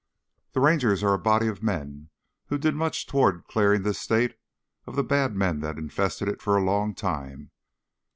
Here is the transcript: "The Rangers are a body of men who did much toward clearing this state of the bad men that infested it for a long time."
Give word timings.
"The 0.53 0.61
Rangers 0.61 1.03
are 1.03 1.13
a 1.13 1.19
body 1.19 1.45
of 1.45 1.61
men 1.61 2.09
who 2.47 2.57
did 2.57 2.73
much 2.73 3.05
toward 3.05 3.43
clearing 3.45 3.83
this 3.83 3.99
state 4.01 4.35
of 4.87 4.95
the 4.95 5.03
bad 5.03 5.35
men 5.35 5.59
that 5.59 5.77
infested 5.77 6.27
it 6.27 6.41
for 6.41 6.57
a 6.57 6.63
long 6.65 6.95
time." 6.95 7.51